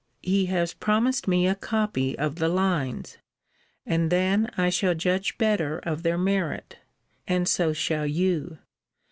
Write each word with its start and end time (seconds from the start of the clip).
He 0.23 0.47
has 0.47 0.73
promised 0.73 1.27
me 1.27 1.45
a 1.45 1.53
copy 1.53 2.17
of 2.17 2.37
the 2.37 2.47
lines; 2.47 3.19
and 3.85 4.11
then 4.11 4.49
I 4.57 4.71
shall 4.71 4.95
judge 4.95 5.37
better 5.37 5.77
of 5.77 6.01
their 6.01 6.17
merit; 6.17 6.79
and 7.27 7.47
so 7.47 7.71
shall 7.71 8.07
you. 8.07 8.57